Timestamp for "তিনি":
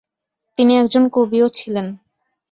0.57-0.73